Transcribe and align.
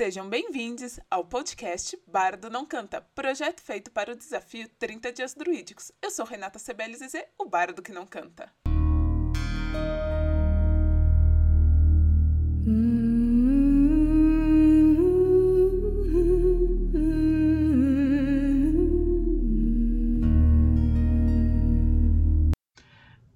Sejam 0.00 0.30
bem-vindos 0.30 0.98
ao 1.10 1.26
podcast 1.26 1.94
Bardo 2.06 2.48
Não 2.48 2.64
Canta, 2.64 3.02
projeto 3.14 3.60
feito 3.60 3.90
para 3.90 4.10
o 4.10 4.16
desafio 4.16 4.66
30 4.78 5.12
Dias 5.12 5.34
Druídicos. 5.34 5.92
Eu 6.00 6.10
sou 6.10 6.24
Renata 6.24 6.58
Sebelize, 6.58 7.22
o 7.38 7.44
bardo 7.44 7.82
que 7.82 7.92
não 7.92 8.06
canta. 8.06 8.50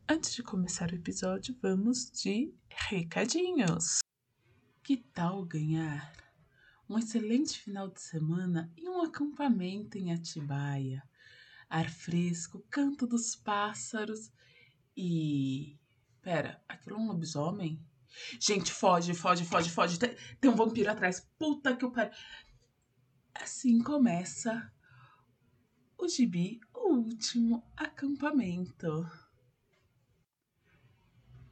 Antes 0.08 0.34
de 0.34 0.42
começar 0.42 0.90
o 0.90 0.94
episódio, 0.94 1.54
vamos 1.60 2.10
de 2.10 2.54
recadinhos. 2.70 3.98
Que 4.82 4.96
tal 4.96 5.44
ganhar 5.44 6.23
um 6.88 6.98
excelente 6.98 7.58
final 7.58 7.88
de 7.88 8.00
semana 8.00 8.72
e 8.76 8.88
um 8.88 9.02
acampamento 9.02 9.96
em 9.96 10.12
Atibaia? 10.12 11.02
Ar 11.68 11.90
fresco, 11.90 12.64
canto 12.70 13.06
dos 13.06 13.34
pássaros 13.34 14.30
e. 14.96 15.78
Pera, 16.20 16.62
aquilo 16.68 16.96
é 16.96 16.98
um 16.98 17.06
lobisomem? 17.08 17.84
Gente, 18.40 18.72
foge, 18.72 19.12
foge, 19.14 19.44
foge, 19.44 19.70
foge. 19.70 19.98
Tem, 19.98 20.16
tem 20.40 20.50
um 20.50 20.54
vampiro 20.54 20.90
atrás. 20.90 21.20
Puta 21.38 21.76
que 21.76 21.84
o 21.84 21.90
pariu. 21.90 22.12
Assim 23.34 23.82
começa 23.82 24.72
o 25.98 26.06
gibi, 26.06 26.60
o 26.72 26.94
último 26.94 27.64
acampamento. 27.76 29.10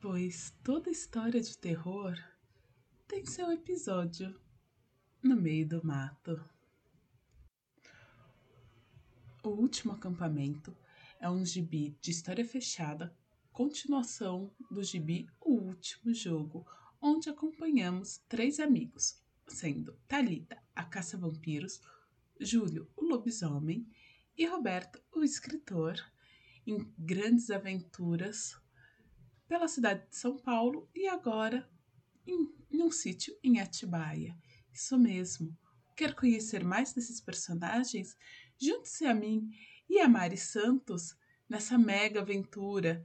Pois 0.01 0.55
toda 0.63 0.91
história 0.91 1.41
de 1.41 1.57
terror 1.59 2.15
tem 3.09 3.25
seu 3.25 3.51
episódio 3.51 4.42
no 5.23 5.37
meio 5.37 5.69
do 5.69 5.87
mato. 5.87 6.43
O 9.45 9.51
último 9.51 9.93
acampamento 9.93 10.77
é 11.21 11.31
um 11.31 11.45
gibi 11.45 11.97
de 12.01 12.11
história 12.11 12.45
fechada, 12.45 13.15
continuação 13.53 14.53
do 14.69 14.83
gibi 14.83 15.29
O 15.41 15.53
Último 15.53 16.13
Jogo, 16.13 16.67
onde 17.01 17.31
acompanhamos 17.31 18.19
três 18.29 18.59
amigos, 18.59 19.23
sendo 19.47 19.97
Talita, 20.09 20.61
a 20.75 20.85
caça-vampiros, 20.85 21.81
Júlio, 22.41 22.91
o 22.97 23.05
lobisomem, 23.05 23.87
e 24.37 24.45
Roberto, 24.47 25.01
o 25.13 25.23
escritor, 25.23 26.03
em 26.67 26.93
grandes 26.99 27.51
aventuras 27.51 28.57
pela 29.47 29.69
cidade 29.69 30.09
de 30.09 30.17
São 30.17 30.37
Paulo 30.37 30.89
e 30.95 31.07
agora 31.07 31.69
em, 32.27 32.53
em 32.71 32.83
um 32.83 32.91
sítio 32.91 33.37
em 33.43 33.61
Atibaia. 33.61 34.37
Isso 34.73 34.99
mesmo. 34.99 35.57
Quer 35.95 36.15
conhecer 36.15 36.65
mais 36.65 36.93
desses 36.93 37.21
personagens? 37.21 38.17
Junte-se 38.59 39.05
a 39.05 39.15
mim 39.15 39.51
e 39.89 40.01
a 40.01 40.09
Mari 40.09 40.39
Santos 40.39 41.15
nessa 41.49 41.77
mega 41.77 42.21
aventura. 42.21 43.05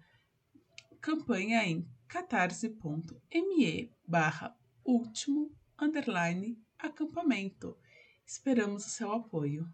Campanha 1.02 1.64
em 1.64 1.88
catarse.me 2.08 3.92
barra 4.08 4.56
último 4.86 5.52
underline 5.80 6.58
acampamento. 6.80 7.78
Esperamos 8.26 8.86
o 8.86 8.90
seu 8.90 9.12
apoio. 9.12 9.68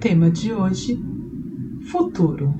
Tema 0.00 0.30
de 0.30 0.52
hoje: 0.52 0.96
Futuro. 1.90 2.54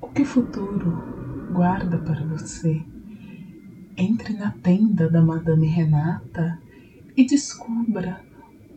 O 0.00 0.08
que 0.08 0.24
futuro 0.24 1.52
guarda 1.52 1.98
para 1.98 2.24
você. 2.26 2.84
Entre 4.00 4.32
na 4.32 4.52
tenda 4.52 5.10
da 5.10 5.20
Madame 5.20 5.66
Renata 5.66 6.56
e 7.16 7.26
descubra 7.26 8.24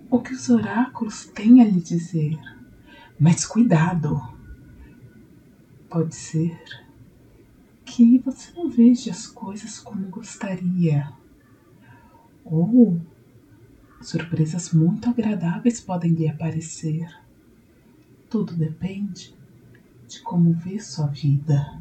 o 0.10 0.20
que 0.20 0.34
os 0.34 0.50
oráculos 0.50 1.28
têm 1.28 1.62
a 1.62 1.64
lhe 1.64 1.80
dizer. 1.80 2.40
Mas 3.20 3.46
cuidado! 3.46 4.20
Pode 5.88 6.16
ser 6.16 6.60
que 7.86 8.18
você 8.18 8.52
não 8.54 8.68
veja 8.68 9.12
as 9.12 9.28
coisas 9.28 9.78
como 9.78 10.08
gostaria. 10.08 11.14
Ou 12.44 13.00
surpresas 14.02 14.74
muito 14.74 15.08
agradáveis 15.08 15.80
podem 15.80 16.14
lhe 16.14 16.28
aparecer. 16.28 17.08
Tudo 18.28 18.56
depende 18.56 19.36
de 20.08 20.20
como 20.22 20.52
vê 20.52 20.80
sua 20.80 21.06
vida. 21.06 21.80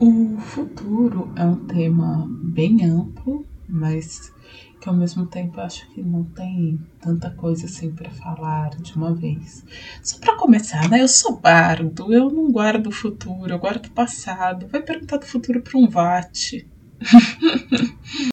O 0.00 0.38
futuro 0.38 1.32
é 1.34 1.44
um 1.44 1.66
tema 1.66 2.24
bem 2.30 2.84
amplo, 2.84 3.44
mas 3.68 4.32
que 4.80 4.88
ao 4.88 4.94
mesmo 4.94 5.26
tempo 5.26 5.60
acho 5.60 5.88
que 5.90 6.00
não 6.00 6.22
tem 6.22 6.78
tanta 7.00 7.32
coisa 7.32 7.66
assim 7.66 7.90
para 7.90 8.08
falar 8.10 8.70
de 8.76 8.94
uma 8.94 9.12
vez. 9.12 9.64
Só 10.00 10.20
para 10.20 10.36
começar, 10.36 10.88
né? 10.88 11.02
Eu 11.02 11.08
sou 11.08 11.40
bardo, 11.40 12.12
eu 12.12 12.30
não 12.30 12.52
guardo 12.52 12.86
o 12.86 12.92
futuro, 12.92 13.52
eu 13.52 13.58
guardo 13.58 13.86
o 13.86 13.90
passado. 13.90 14.68
Vai 14.68 14.80
perguntar 14.80 15.16
do 15.16 15.26
futuro 15.26 15.60
para 15.60 15.76
um 15.76 15.88
vate. 15.88 16.68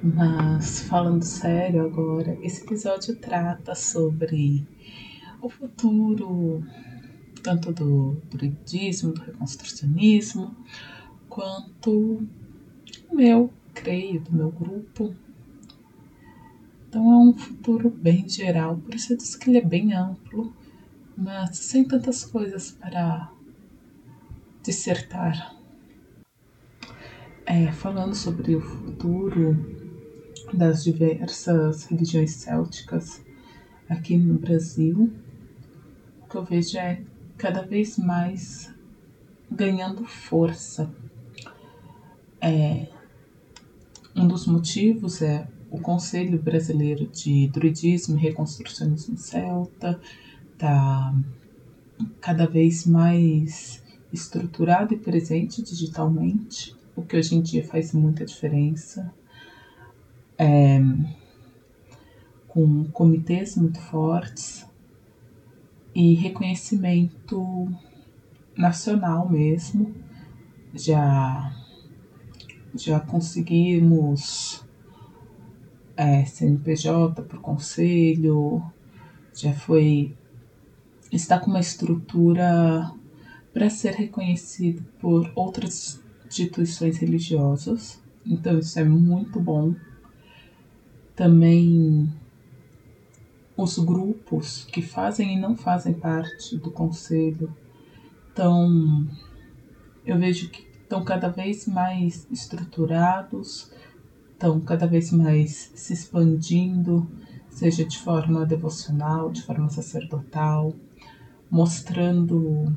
Mas 0.00 0.82
falando 0.82 1.24
sério 1.24 1.84
agora, 1.84 2.38
esse 2.40 2.62
episódio 2.62 3.16
trata 3.16 3.74
sobre 3.74 4.64
o 5.40 5.48
futuro 5.48 6.62
tanto 7.42 7.72
do 7.72 8.16
druidismo, 8.30 9.12
do 9.12 9.20
reconstrucionismo, 9.20 10.56
quanto 11.28 12.22
o 13.10 13.14
meu, 13.14 13.52
creio, 13.74 14.20
do 14.20 14.32
meu 14.32 14.50
grupo. 14.50 15.14
Então 16.88 17.10
é 17.10 17.16
um 17.16 17.32
futuro 17.32 17.90
bem 17.90 18.28
geral, 18.28 18.76
por 18.76 18.94
isso 18.94 19.12
eu 19.12 19.16
disse 19.16 19.38
que 19.38 19.50
ele 19.50 19.58
é 19.58 19.64
bem 19.64 19.94
amplo, 19.94 20.54
mas 21.16 21.56
sem 21.58 21.84
tantas 21.84 22.24
coisas 22.24 22.72
para 22.72 23.32
dissertar. 24.62 25.56
É, 27.44 27.72
falando 27.72 28.14
sobre 28.14 28.54
o 28.54 28.60
futuro 28.60 29.56
das 30.52 30.84
diversas 30.84 31.84
religiões 31.86 32.32
célticas 32.32 33.22
aqui 33.88 34.16
no 34.16 34.34
Brasil, 34.34 35.12
o 36.20 36.28
que 36.28 36.36
eu 36.36 36.44
vejo 36.44 36.78
é 36.78 37.02
cada 37.42 37.62
vez 37.62 37.98
mais 37.98 38.72
ganhando 39.50 40.04
força. 40.04 40.88
É, 42.40 42.86
um 44.14 44.28
dos 44.28 44.46
motivos 44.46 45.20
é 45.20 45.48
o 45.68 45.80
Conselho 45.80 46.40
Brasileiro 46.40 47.04
de 47.08 47.48
Druidismo 47.48 48.16
e 48.16 48.20
Reconstrucionismo 48.20 49.18
Celta, 49.18 50.00
está 50.52 51.12
cada 52.20 52.46
vez 52.46 52.86
mais 52.86 53.82
estruturado 54.12 54.94
e 54.94 54.98
presente 54.98 55.62
digitalmente, 55.62 56.76
o 56.94 57.02
que 57.02 57.16
hoje 57.16 57.34
em 57.34 57.42
dia 57.42 57.66
faz 57.66 57.92
muita 57.92 58.24
diferença. 58.24 59.12
É, 60.38 60.80
com 62.46 62.84
comitês 62.84 63.56
muito 63.56 63.80
fortes, 63.80 64.64
e 65.94 66.14
reconhecimento 66.14 67.68
nacional 68.56 69.28
mesmo. 69.28 69.94
Já, 70.74 71.54
já 72.74 73.00
conseguimos 73.00 74.64
é, 75.96 76.24
CNPJ 76.24 77.22
para 77.22 77.36
o 77.36 77.40
conselho, 77.40 78.62
já 79.34 79.52
foi. 79.52 80.16
está 81.10 81.38
com 81.38 81.50
uma 81.50 81.60
estrutura 81.60 82.90
para 83.52 83.68
ser 83.68 83.94
reconhecido 83.94 84.82
por 84.98 85.30
outras 85.34 86.02
instituições 86.26 86.96
religiosas. 86.96 88.02
Então 88.24 88.58
isso 88.58 88.78
é 88.78 88.84
muito 88.84 89.38
bom. 89.38 89.74
Também 91.14 92.10
os 93.56 93.78
grupos 93.78 94.64
que 94.64 94.82
fazem 94.82 95.36
e 95.36 95.40
não 95.40 95.56
fazem 95.56 95.92
parte 95.92 96.56
do 96.56 96.70
conselho. 96.70 97.54
Estão, 98.28 99.06
eu 100.04 100.18
vejo 100.18 100.48
que 100.50 100.66
estão 100.82 101.04
cada 101.04 101.28
vez 101.28 101.66
mais 101.66 102.26
estruturados, 102.30 103.70
estão 104.32 104.60
cada 104.60 104.86
vez 104.86 105.12
mais 105.12 105.70
se 105.74 105.92
expandindo, 105.92 107.08
seja 107.48 107.84
de 107.84 107.98
forma 107.98 108.46
devocional, 108.46 109.30
de 109.30 109.42
forma 109.42 109.68
sacerdotal, 109.68 110.74
mostrando 111.50 112.74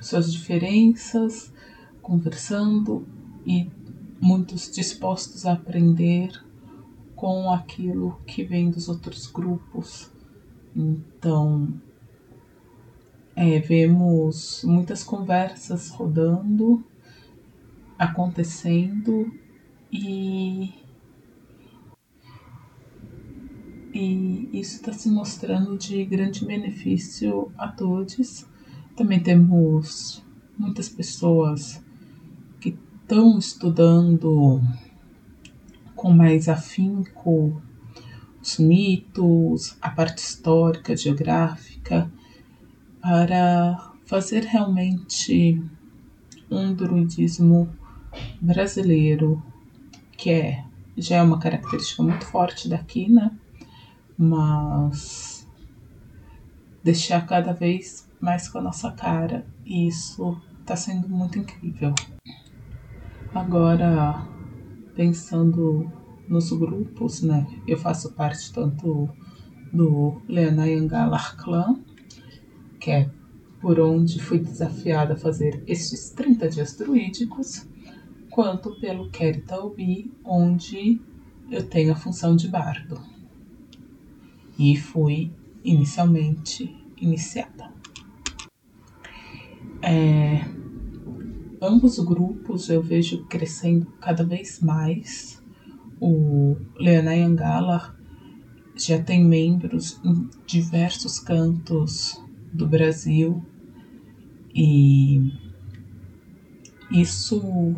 suas 0.00 0.32
diferenças, 0.32 1.52
conversando 2.00 3.06
e 3.46 3.70
muitos 4.20 4.70
dispostos 4.70 5.44
a 5.44 5.52
aprender 5.52 6.32
com 7.18 7.50
aquilo 7.50 8.16
que 8.24 8.44
vem 8.44 8.70
dos 8.70 8.88
outros 8.88 9.26
grupos. 9.26 10.08
Então, 10.74 11.74
é, 13.34 13.58
vemos 13.58 14.62
muitas 14.64 15.02
conversas 15.02 15.90
rodando, 15.90 16.86
acontecendo 17.98 19.32
e, 19.90 20.72
e 23.92 24.48
isso 24.52 24.76
está 24.76 24.92
se 24.92 25.10
mostrando 25.10 25.76
de 25.76 26.04
grande 26.04 26.44
benefício 26.44 27.50
a 27.58 27.66
todos. 27.66 28.46
Também 28.94 29.20
temos 29.20 30.22
muitas 30.56 30.88
pessoas 30.88 31.82
que 32.60 32.78
estão 33.02 33.36
estudando 33.36 34.62
com 35.98 36.12
mais 36.12 36.48
afinco 36.48 37.60
os 38.40 38.56
mitos, 38.58 39.76
a 39.82 39.90
parte 39.90 40.18
histórica, 40.18 40.96
geográfica, 40.96 42.08
para 43.02 43.92
fazer 44.06 44.44
realmente 44.44 45.60
um 46.48 46.72
druidismo 46.72 47.68
brasileiro, 48.40 49.42
que 50.16 50.30
é 50.30 50.64
já 50.96 51.16
é 51.16 51.22
uma 51.22 51.38
característica 51.38 52.02
muito 52.02 52.24
forte 52.26 52.68
daqui, 52.68 53.08
né? 53.08 53.30
Mas 54.16 55.46
deixar 56.82 57.26
cada 57.26 57.52
vez 57.52 58.08
mais 58.20 58.48
com 58.48 58.58
a 58.58 58.62
nossa 58.62 58.92
cara, 58.92 59.44
e 59.64 59.88
isso 59.88 60.40
está 60.60 60.76
sendo 60.76 61.08
muito 61.08 61.38
incrível. 61.38 61.92
Agora, 63.34 64.37
pensando 64.98 65.88
nos 66.28 66.50
grupos, 66.50 67.22
né? 67.22 67.46
Eu 67.68 67.78
faço 67.78 68.14
parte 68.14 68.52
tanto 68.52 69.08
do 69.72 70.20
Leonayangalar 70.28 71.36
Clan, 71.36 71.78
que 72.80 72.90
é 72.90 73.08
por 73.60 73.78
onde 73.78 74.20
fui 74.20 74.40
desafiada 74.40 75.14
a 75.14 75.16
fazer 75.16 75.62
estes 75.68 76.10
30 76.10 76.48
dias 76.48 76.76
druídicos, 76.76 77.64
quanto 78.28 78.74
pelo 78.80 79.08
Keritaubi, 79.08 80.12
onde 80.24 81.00
eu 81.48 81.64
tenho 81.68 81.92
a 81.92 81.96
função 81.96 82.34
de 82.34 82.48
bardo. 82.48 83.00
E 84.58 84.76
fui 84.76 85.30
inicialmente 85.62 86.76
iniciada. 86.96 87.72
É, 89.80 90.44
ambos 91.60 91.98
grupos 91.98 92.68
eu 92.68 92.82
vejo 92.82 93.24
crescendo 93.26 93.86
cada 94.00 94.24
vez 94.24 94.60
mais. 94.60 95.42
O 96.00 96.56
Leonai 96.78 97.22
Angala 97.22 97.96
já 98.76 99.02
tem 99.02 99.24
membros 99.24 100.00
em 100.04 100.28
diversos 100.46 101.18
cantos 101.18 102.22
do 102.52 102.66
Brasil 102.66 103.44
e 104.54 105.32
isso 106.90 107.74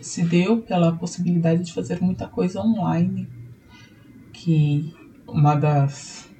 se 0.00 0.22
deu 0.24 0.62
pela 0.62 0.96
possibilidade 0.96 1.64
de 1.64 1.72
fazer 1.72 2.00
muita 2.00 2.28
coisa 2.28 2.60
online, 2.60 3.28
que 4.32 4.94
uma 5.26 5.54
das 5.54 6.30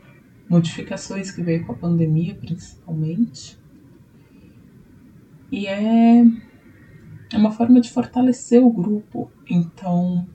modificações 0.49 1.31
que 1.31 1.43
veio 1.43 1.65
com 1.65 1.73
a 1.73 1.77
pandemia, 1.77 2.35
principalmente, 2.35 3.59
e 5.53 5.67
é, 5.67 6.25
é 7.33 7.37
uma 7.37 7.51
forma 7.51 7.81
de 7.81 7.91
fortalecer 7.91 8.63
o 8.63 8.71
grupo. 8.71 9.31
Então, 9.49 10.27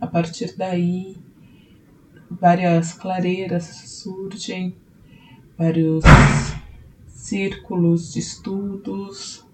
a 0.00 0.06
partir 0.06 0.56
daí, 0.56 1.16
várias 2.30 2.92
clareiras 2.92 3.64
surgem, 3.64 4.74
vários 5.56 6.04
círculos 7.06 8.12
de 8.12 8.20
estudos 8.20 9.44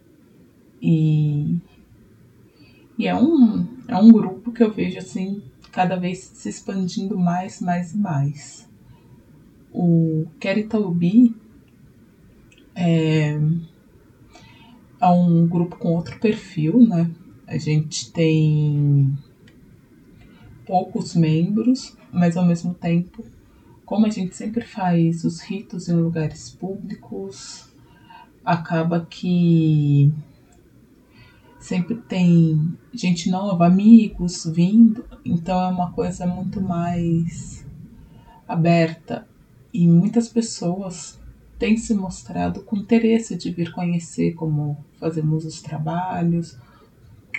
e, 0.81 1.56
e 2.99 3.06
é, 3.09 3.15
um, 3.15 3.67
é 3.88 3.97
um 3.97 4.12
grupo 4.12 4.53
que 4.53 4.62
eu 4.62 4.73
vejo 4.73 4.99
assim 4.99 5.43
cada 5.73 5.97
vez 5.97 6.19
se 6.19 6.49
expandindo 6.49 7.19
mais, 7.19 7.61
mais 7.61 7.94
e 7.94 7.97
mais. 7.97 8.69
O 9.73 10.27
Keritaubi 10.38 11.35
é, 12.77 13.41
é 15.05 15.11
um 15.11 15.47
grupo 15.47 15.77
com 15.77 15.95
outro 15.95 16.19
perfil, 16.19 16.87
né? 16.87 17.11
A 17.47 17.59
gente 17.59 18.11
tem 18.12 19.17
poucos 20.67 21.15
membros, 21.15 21.97
mas 22.12 22.37
ao 22.37 22.45
mesmo 22.45 22.73
tempo 22.75 23.25
como 23.85 24.06
a 24.06 24.11
gente 24.11 24.35
sempre 24.35 24.65
faz 24.65 25.25
os 25.25 25.41
ritos 25.41 25.89
em 25.89 25.95
lugares 25.95 26.51
públicos, 26.51 27.69
acaba 28.45 29.05
que 29.05 30.12
sempre 31.59 31.97
tem 31.97 32.77
gente 32.93 33.31
nova, 33.31 33.67
amigos 33.67 34.47
vindo, 34.47 35.05
então 35.25 35.61
é 35.61 35.69
uma 35.69 35.93
coisa 35.93 36.27
muito 36.27 36.61
mais 36.61 37.67
aberta 38.49 39.27
e 39.73 39.87
muitas 39.87 40.29
pessoas 40.29 41.21
têm 41.59 41.77
se 41.77 41.95
mostrado 41.95 42.62
com 42.62 42.77
interesse 42.77 43.37
de 43.37 43.51
vir 43.51 43.73
conhecer 43.73 44.35
como 44.35 44.85
fazemos 44.99 45.45
os 45.45 45.62
trabalhos, 45.62 46.59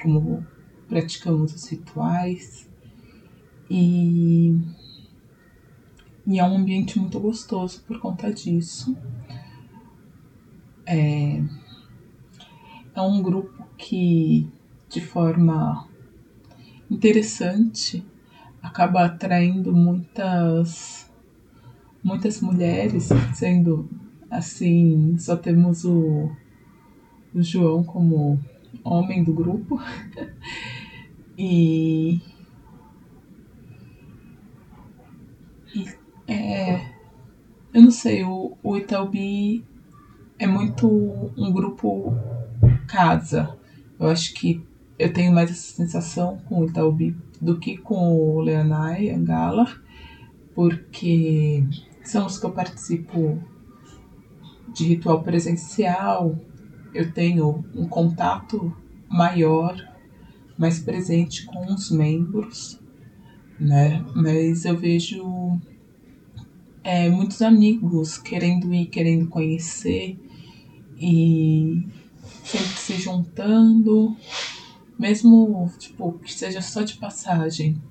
como 0.02 0.46
praticamos 0.88 1.54
os 1.54 1.68
rituais 1.68 2.70
e 3.70 4.56
e 6.28 6.40
é 6.40 6.44
um 6.44 6.58
ambiente 6.58 6.98
muito 6.98 7.20
gostoso 7.20 7.84
por 7.86 8.00
conta 8.00 8.34
disso. 8.34 8.98
É, 10.84 11.40
é 12.96 13.02
um 13.02 13.22
grupo 13.22 13.68
que, 13.78 14.50
de 14.90 15.02
forma 15.02 15.88
interessante, 16.90 18.04
acaba 18.62 19.06
atraindo 19.06 19.72
muitas 19.72 21.06
muitas 22.04 22.40
mulheres, 22.40 23.10
sendo 23.34 23.90
assim, 24.38 25.16
só 25.18 25.36
temos 25.36 25.86
o, 25.86 26.30
o 27.34 27.42
João 27.42 27.84
como 27.84 28.40
homem 28.84 29.24
do 29.24 29.34
grupo. 29.34 29.82
e, 31.38 32.20
é, 36.28 36.76
eu 37.74 37.82
não 37.82 37.92
sei, 37.92 38.24
o, 38.24 38.58
o 38.64 38.78
Itaúbi 38.78 39.64
é 40.40 40.48
muito 40.48 40.88
um 41.38 41.52
grupo 41.52 42.14
casa. 42.88 43.58
Eu 44.00 44.08
acho 44.10 44.34
que 44.34 44.66
eu 44.98 45.12
tenho 45.12 45.34
mais 45.34 45.50
essa 45.50 45.76
sensação 45.76 46.38
com 46.48 46.62
o 46.62 46.66
Itaúbi 46.66 47.16
do 47.42 47.60
que 47.60 47.78
com 47.78 48.18
o 48.18 48.42
Leonai 48.42 49.10
Angala, 49.10 49.68
porque 50.54 51.64
são 52.04 52.26
os 52.26 52.38
que 52.38 52.46
eu 52.46 52.52
participo 52.52 53.40
de 54.76 54.84
ritual 54.84 55.24
presencial, 55.24 56.38
eu 56.94 57.10
tenho 57.14 57.64
um 57.74 57.88
contato 57.88 58.76
maior, 59.10 59.74
mais 60.58 60.80
presente 60.80 61.46
com 61.46 61.74
os 61.74 61.90
membros, 61.90 62.78
né? 63.58 64.06
Mas 64.14 64.66
eu 64.66 64.78
vejo 64.78 65.60
é, 66.84 67.10
muitos 67.10 67.42
amigos 67.42 68.18
querendo 68.18 68.74
ir, 68.74 68.88
querendo 68.88 69.28
conhecer 69.30 70.20
e 70.98 71.88
sempre 72.44 72.78
se 72.78 72.98
juntando, 72.98 74.16
mesmo 75.00 75.72
tipo 75.80 76.20
que 76.20 76.34
seja 76.34 76.62
só 76.62 76.82
de 76.82 76.98
passagem. 76.98 77.82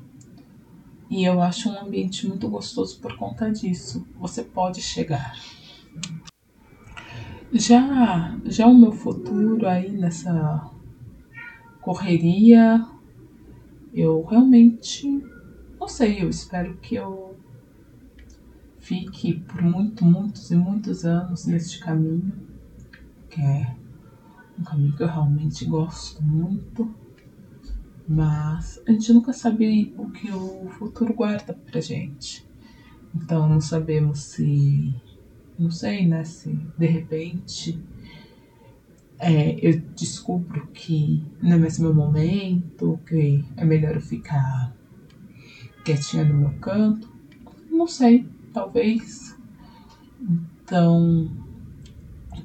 E 1.10 1.24
eu 1.24 1.40
acho 1.40 1.70
um 1.70 1.78
ambiente 1.78 2.26
muito 2.26 2.46
gostoso 2.48 2.98
por 3.00 3.16
conta 3.16 3.50
disso. 3.50 4.06
Você 4.18 4.42
pode 4.42 4.82
chegar. 4.82 5.34
Já, 7.56 8.36
já 8.46 8.66
o 8.66 8.76
meu 8.76 8.90
futuro 8.90 9.64
aí 9.68 9.92
nessa 9.92 10.72
correria, 11.80 12.84
eu 13.92 14.24
realmente 14.24 15.06
não 15.78 15.86
sei, 15.86 16.20
eu 16.20 16.28
espero 16.28 16.76
que 16.78 16.96
eu 16.96 17.36
fique 18.80 19.34
por 19.34 19.62
muito, 19.62 20.04
muitos 20.04 20.50
e 20.50 20.56
muitos 20.56 21.04
anos 21.04 21.46
neste 21.46 21.78
caminho, 21.78 22.32
que 23.30 23.40
é 23.40 23.76
um 24.58 24.64
caminho 24.64 24.96
que 24.96 25.04
eu 25.04 25.06
realmente 25.06 25.64
gosto 25.64 26.20
muito, 26.24 26.92
mas 28.08 28.82
a 28.84 28.90
gente 28.90 29.12
nunca 29.12 29.32
sabe 29.32 29.94
o 29.96 30.10
que 30.10 30.28
o 30.28 30.68
futuro 30.70 31.14
guarda 31.14 31.54
pra 31.54 31.80
gente. 31.80 32.44
Então 33.14 33.48
não 33.48 33.60
sabemos 33.60 34.18
se, 34.18 34.92
não 35.58 35.70
sei, 35.70 36.06
né, 36.06 36.24
se 36.24 36.50
de 36.76 36.86
repente 36.86 37.78
é, 39.18 39.54
eu 39.66 39.80
descubro 39.94 40.66
que 40.68 41.22
não 41.40 41.52
é 41.52 41.58
mais 41.58 41.78
meu 41.78 41.94
momento, 41.94 42.98
que 43.06 43.44
é 43.56 43.64
melhor 43.64 43.94
eu 43.94 44.00
ficar 44.00 44.74
quietinha 45.84 46.24
no 46.24 46.34
meu 46.34 46.52
canto. 46.58 47.12
Não 47.70 47.86
sei, 47.86 48.26
talvez. 48.52 49.36
Então, 50.20 51.30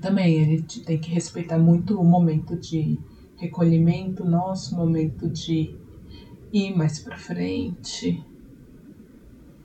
também 0.02 0.42
a 0.42 0.46
gente 0.46 0.82
tem 0.82 1.00
que 1.00 1.12
respeitar 1.12 1.58
muito 1.58 2.00
o 2.00 2.04
momento 2.04 2.56
de 2.56 3.00
recolhimento 3.38 4.24
nosso, 4.24 4.76
momento 4.76 5.30
de 5.30 5.76
ir 6.54 6.76
mais 6.76 7.00
para 7.00 7.18
frente. 7.18 8.24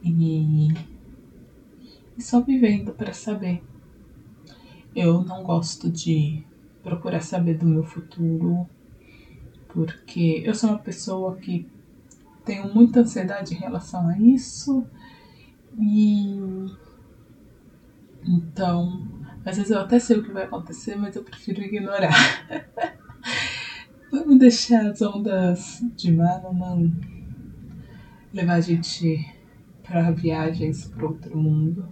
E 0.02 0.68
e 2.16 2.22
só 2.22 2.40
vivendo 2.40 2.92
para 2.92 3.12
saber. 3.12 3.62
Eu 4.94 5.22
não 5.22 5.42
gosto 5.42 5.90
de 5.90 6.44
procurar 6.82 7.20
saber 7.20 7.58
do 7.58 7.66
meu 7.66 7.82
futuro, 7.82 8.68
porque 9.68 10.42
eu 10.44 10.54
sou 10.54 10.70
uma 10.70 10.78
pessoa 10.78 11.36
que 11.36 11.66
tenho 12.44 12.72
muita 12.72 13.00
ansiedade 13.00 13.54
em 13.54 13.58
relação 13.58 14.06
a 14.06 14.18
isso 14.18 14.86
e 15.78 16.36
então 18.22 19.08
às 19.44 19.56
vezes 19.56 19.70
eu 19.70 19.80
até 19.80 19.98
sei 19.98 20.18
o 20.18 20.22
que 20.22 20.30
vai 20.30 20.44
acontecer, 20.44 20.94
mas 20.94 21.16
eu 21.16 21.24
prefiro 21.24 21.62
ignorar. 21.62 22.14
Vamos 24.12 24.38
deixar 24.38 24.86
as 24.86 25.02
ondas 25.02 25.82
de 25.96 26.12
mar 26.12 26.42
não 26.42 26.92
levar 28.32 28.54
a 28.54 28.60
gente 28.60 29.26
para 29.82 30.10
viagens 30.12 30.86
para 30.86 31.06
outro 31.06 31.36
mundo 31.36 31.88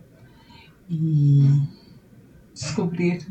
e 0.93 1.63
descobrir 2.53 3.27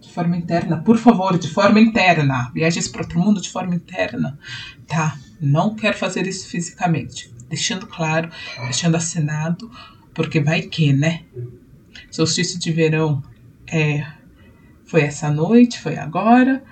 de 0.00 0.10
forma 0.10 0.36
interna, 0.36 0.78
por 0.78 0.96
favor, 0.96 1.38
de 1.38 1.48
forma 1.48 1.78
interna, 1.78 2.50
viagens 2.54 2.88
para 2.88 3.02
outro 3.02 3.18
mundo 3.18 3.40
de 3.40 3.50
forma 3.50 3.74
interna, 3.74 4.38
tá? 4.86 5.18
Não 5.38 5.74
quero 5.74 5.98
fazer 5.98 6.26
isso 6.26 6.48
fisicamente, 6.48 7.30
deixando 7.48 7.86
claro, 7.86 8.30
deixando 8.62 8.96
assinado, 8.96 9.70
porque 10.14 10.40
vai 10.40 10.62
que, 10.62 10.92
né? 10.92 11.24
Solstício 12.10 12.58
de 12.58 12.72
verão 12.72 13.22
é, 13.66 14.06
foi 14.86 15.02
essa 15.02 15.30
noite, 15.30 15.78
foi 15.78 15.98
agora, 15.98 16.64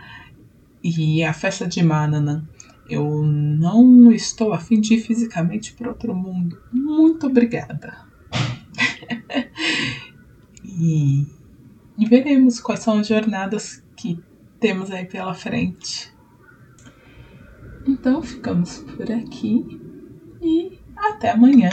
e 0.83 1.23
a 1.23 1.35
festa 1.35 1.67
de 1.67 1.83
Mananã. 1.83 2.47
Eu 2.89 3.23
não 3.23 4.13
estou 4.13 4.53
afim 4.53 4.81
de 4.81 4.95
ir 4.95 5.01
fisicamente 5.01 5.73
para 5.73 5.89
outro 5.89 6.15
mundo. 6.15 6.59
Muito 6.71 7.27
obrigada. 7.27 8.14
E, 10.79 11.27
e 11.99 12.07
veremos 12.07 12.61
quais 12.61 12.81
são 12.81 12.99
as 12.99 13.07
jornadas 13.07 13.83
que 13.97 14.23
temos 14.61 14.91
aí 14.91 15.05
pela 15.05 15.35
frente. 15.35 16.13
Então 17.87 18.23
ficamos 18.23 18.79
por 18.79 19.11
aqui 19.11 19.81
e 20.41 20.79
até 20.97 21.31
amanhã. 21.31 21.71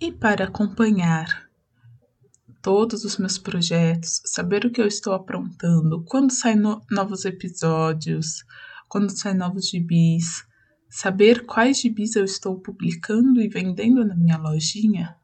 E 0.00 0.12
para 0.12 0.44
acompanhar 0.44 1.48
todos 2.62 3.04
os 3.04 3.16
meus 3.16 3.38
projetos, 3.38 4.20
saber 4.24 4.64
o 4.64 4.70
que 4.70 4.80
eu 4.80 4.86
estou 4.86 5.12
aprontando, 5.12 6.04
quando 6.04 6.32
saem 6.32 6.56
no 6.56 6.82
novos 6.90 7.24
episódios, 7.24 8.44
quando 8.88 9.16
saem 9.16 9.36
novos 9.36 9.68
gibis, 9.68 10.44
saber 10.90 11.46
quais 11.46 11.80
gibis 11.80 12.16
eu 12.16 12.24
estou 12.24 12.60
publicando 12.60 13.40
e 13.40 13.48
vendendo 13.48 14.04
na 14.04 14.14
minha 14.14 14.36
lojinha, 14.36 15.17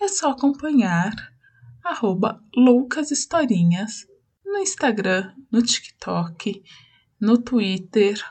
é 0.00 0.08
só 0.08 0.30
acompanhar 0.30 1.12
arroba 1.82 2.42
no 4.44 4.58
Instagram, 4.58 5.32
no 5.50 5.62
TikTok, 5.62 6.62
no 7.20 7.38
Twitter, 7.38 8.22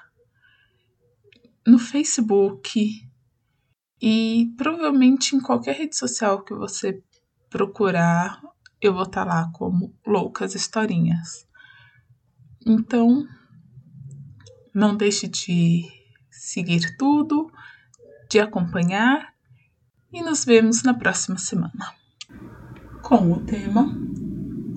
no 1.66 1.78
Facebook 1.80 3.08
e 4.02 4.54
provavelmente 4.58 5.36
em 5.36 5.40
qualquer 5.40 5.76
rede 5.76 5.96
social 5.96 6.44
que 6.44 6.54
você 6.54 7.02
procurar, 7.50 8.42
eu 8.82 8.94
vou 8.94 9.04
estar 9.04 9.26
tá 9.26 9.34
lá 9.34 9.52
como 9.54 9.96
Loucas 10.06 10.56
Historinhas. 10.56 11.48
Então, 12.66 13.26
não 14.74 14.96
deixe 14.96 15.28
de 15.28 15.84
seguir 16.32 16.98
tudo, 16.98 17.52
de 18.30 18.40
acompanhar 18.40 19.33
e 20.14 20.22
nos 20.22 20.46
vemos 20.46 20.84
na 20.84 20.94
próxima 20.94 21.38
semana 21.38 21.94
com 23.02 23.34
o 23.34 23.40
tema 23.42 23.94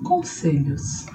Conselhos. 0.03 1.05